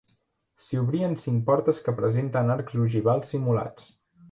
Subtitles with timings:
[0.67, 3.89] S'hi obren cinc portes que presenten arcs ogivals simulats.